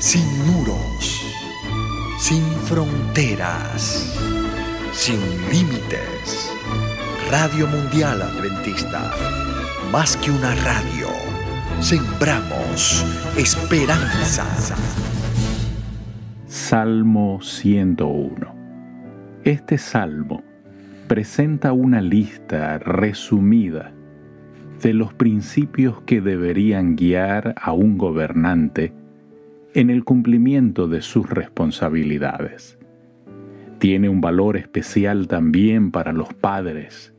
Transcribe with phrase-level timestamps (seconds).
[0.00, 1.22] sin muros,
[2.18, 4.16] sin fronteras,
[4.92, 5.20] sin
[5.52, 6.50] límites.
[7.30, 9.12] Radio Mundial Adventista,
[9.92, 11.08] más que una radio,
[11.80, 13.04] sembramos
[13.36, 14.46] esperanza.
[16.46, 18.54] Salmo 101.
[19.44, 20.42] Este salmo
[21.08, 23.92] presenta una lista resumida
[24.80, 28.94] de los principios que deberían guiar a un gobernante
[29.74, 32.78] en el cumplimiento de sus responsabilidades.
[33.78, 37.14] Tiene un valor especial también para los padres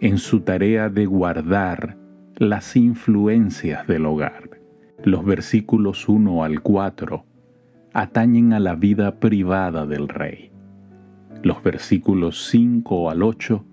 [0.00, 1.96] en su tarea de guardar
[2.36, 4.50] las influencias del hogar.
[5.04, 7.24] Los versículos 1 al 4
[7.92, 10.50] atañen a la vida privada del rey.
[11.42, 13.64] Los versículos 5 al 8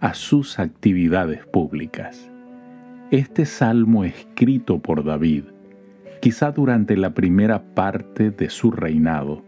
[0.00, 2.28] a sus actividades públicas.
[3.12, 5.44] Este salmo escrito por David
[6.22, 9.42] quizá durante la primera parte de su reinado,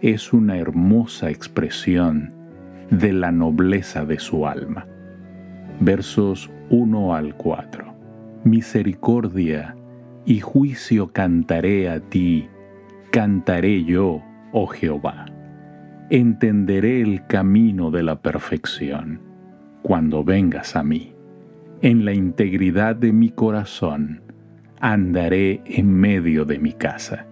[0.00, 2.32] es una hermosa expresión
[2.88, 4.86] de la nobleza de su alma.
[5.80, 7.94] Versos 1 al 4.
[8.44, 9.74] Misericordia
[10.24, 12.46] y juicio cantaré a ti,
[13.10, 15.26] cantaré yo, oh Jehová.
[16.10, 19.20] Entenderé el camino de la perfección
[19.82, 21.12] cuando vengas a mí.
[21.82, 24.22] En la integridad de mi corazón,
[24.80, 27.26] andaré en medio de mi casa.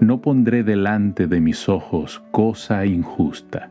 [0.00, 3.70] No pondré delante de mis ojos cosa injusta.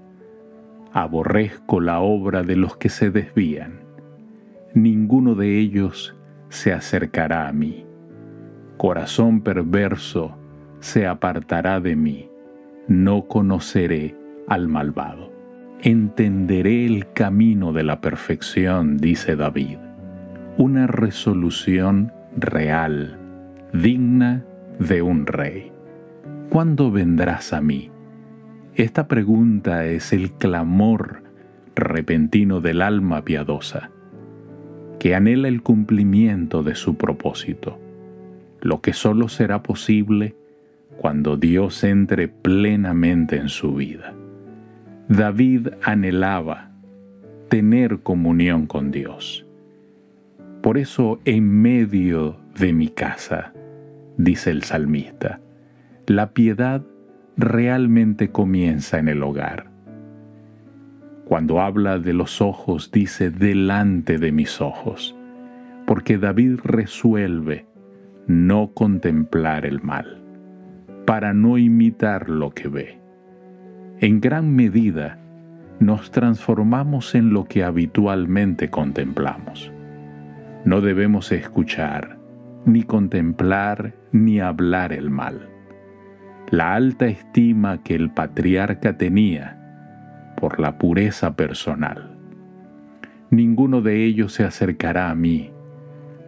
[0.94, 3.82] Aborrezco la obra de los que se desvían.
[4.74, 6.16] Ninguno de ellos
[6.50, 7.86] se acercará a mí.
[8.78, 10.38] Corazón perverso
[10.80, 12.30] se apartará de mí.
[12.88, 14.16] No conoceré
[14.48, 15.32] al malvado.
[15.82, 19.78] Entenderé el camino de la perfección, dice David.
[20.58, 23.18] Una resolución real,
[23.74, 24.46] digna
[24.80, 25.72] de un rey.
[26.50, 27.90] ¿Cuándo vendrás a mí?
[28.76, 31.24] Esta pregunta es el clamor
[31.76, 33.90] repentino del alma piadosa,
[35.00, 37.80] que anhela el cumplimiento de su propósito,
[38.62, 40.36] lo que solo será posible
[40.98, 44.14] cuando Dios entre plenamente en su vida.
[45.10, 46.72] David anhelaba
[47.50, 49.47] tener comunión con Dios
[50.68, 53.54] por eso en medio de mi casa,
[54.18, 55.40] dice el salmista,
[56.08, 56.84] la piedad
[57.38, 59.72] realmente comienza en el hogar.
[61.24, 65.16] Cuando habla de los ojos, dice delante de mis ojos,
[65.86, 67.66] porque David resuelve
[68.28, 70.22] no contemplar el mal,
[71.06, 73.00] para no imitar lo que ve.
[74.02, 75.18] En gran medida,
[75.80, 79.72] nos transformamos en lo que habitualmente contemplamos.
[80.68, 82.18] No debemos escuchar,
[82.66, 85.48] ni contemplar, ni hablar el mal.
[86.50, 92.18] La alta estima que el patriarca tenía por la pureza personal.
[93.30, 95.54] Ninguno de ellos se acercará a mí,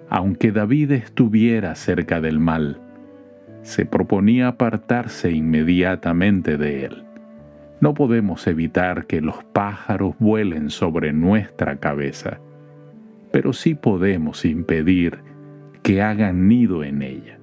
[0.09, 2.79] aunque David estuviera cerca del mal.
[3.61, 7.03] Se proponía apartarse inmediatamente de él.
[7.81, 12.39] No podemos evitar que los pájaros vuelen sobre nuestra cabeza
[13.31, 15.19] pero sí podemos impedir
[15.83, 17.39] que hagan nido en ella.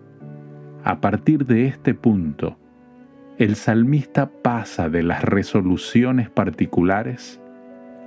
[0.84, 2.58] A partir de este punto,
[3.38, 7.40] el salmista pasa de las resoluciones particulares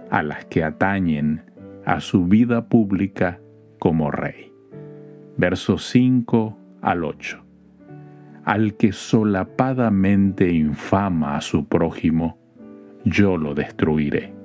[0.10, 1.44] a las que atañen
[1.86, 3.40] a su vida pública
[3.80, 4.52] como rey.
[5.38, 7.46] Versos 5 al 8.
[8.44, 12.38] Al que solapadamente infama a su prójimo,
[13.06, 14.39] yo lo destruiré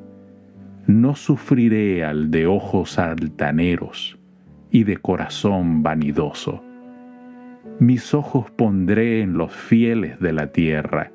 [0.87, 4.19] no sufriré al de ojos altaneros
[4.71, 6.63] y de corazón vanidoso.
[7.79, 11.11] Mis ojos pondré en los fieles de la tierra,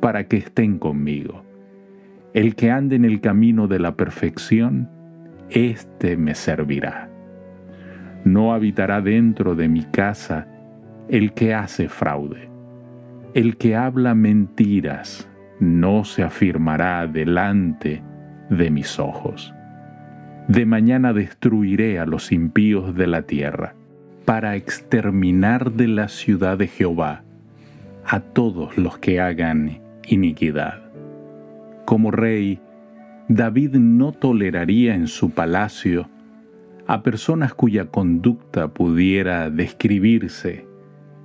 [0.00, 1.44] para que estén conmigo.
[2.34, 4.90] El que ande en el camino de la perfección,
[5.50, 7.10] éste me servirá.
[8.24, 10.48] No habitará dentro de mi casa
[11.08, 12.50] el que hace fraude.
[13.34, 15.30] El que habla mentiras
[15.60, 18.15] no se afirmará delante de
[18.50, 19.52] mis ojos.
[20.48, 23.74] De mañana destruiré a los impíos de la tierra,
[24.26, 27.22] para exterminar de la ciudad de Jehová
[28.04, 30.82] a todos los que hagan iniquidad.
[31.84, 32.60] Como rey,
[33.28, 36.08] David no toleraría en su palacio
[36.88, 40.66] a personas cuya conducta pudiera describirse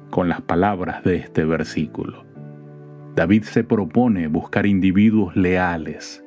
[0.10, 2.26] con las palabras de este versículo.
[3.16, 6.24] David se propone buscar individuos leales,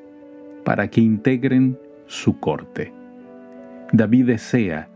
[0.64, 2.92] para que integren su corte.
[3.92, 4.88] David desea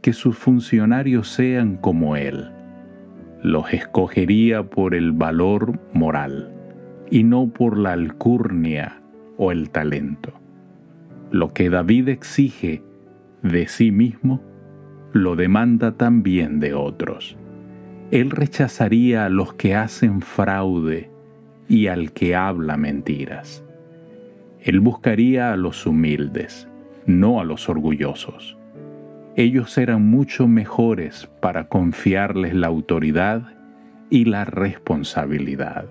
[0.00, 2.50] que sus funcionarios sean como él,
[3.42, 6.52] los escogería por el valor moral
[7.10, 9.02] y no por la alcurnia
[9.36, 10.32] o el talento.
[11.30, 12.82] Lo que David exige
[13.42, 14.40] de sí mismo,
[15.12, 17.36] lo demanda también de otros.
[18.10, 21.10] Él rechazaría a los que hacen fraude
[21.68, 23.64] y al que habla mentiras.
[24.62, 26.68] Él buscaría a los humildes,
[27.06, 28.58] no a los orgullosos.
[29.36, 33.42] Ellos eran mucho mejores para confiarles la autoridad
[34.10, 35.86] y la responsabilidad.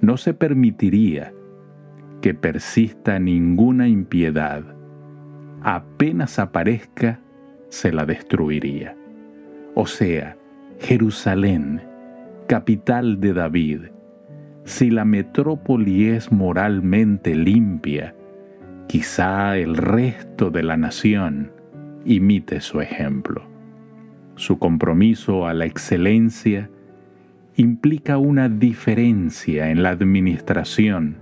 [0.00, 1.32] No se permitiría
[2.20, 4.62] que persista ninguna impiedad.
[5.62, 7.20] Apenas aparezca,
[7.68, 8.96] se la destruiría.
[9.74, 10.36] O sea,
[10.78, 11.82] Jerusalén,
[12.48, 13.80] capital de David,
[14.66, 18.16] si la metrópoli es moralmente limpia,
[18.88, 21.52] quizá el resto de la nación
[22.04, 23.44] imite su ejemplo.
[24.34, 26.68] Su compromiso a la excelencia
[27.54, 31.16] implica una diferencia en la administración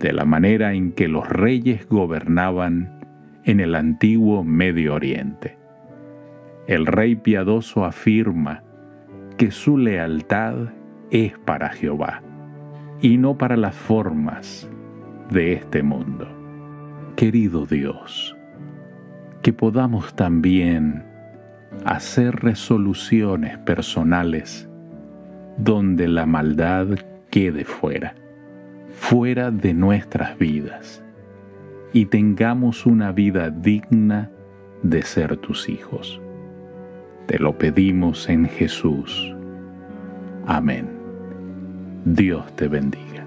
[0.00, 2.98] de la manera en que los reyes gobernaban
[3.44, 5.56] en el antiguo Medio Oriente.
[6.66, 8.64] El rey piadoso afirma
[9.38, 10.72] que su lealtad
[11.12, 12.22] es para Jehová
[13.00, 14.68] y no para las formas
[15.30, 16.28] de este mundo.
[17.16, 18.36] Querido Dios,
[19.42, 21.04] que podamos también
[21.84, 24.68] hacer resoluciones personales
[25.58, 26.88] donde la maldad
[27.30, 28.14] quede fuera,
[28.92, 31.02] fuera de nuestras vidas,
[31.92, 34.30] y tengamos una vida digna
[34.82, 36.20] de ser tus hijos.
[37.26, 39.34] Te lo pedimos en Jesús.
[40.46, 40.95] Amén.
[42.08, 43.25] Dios te bendiga.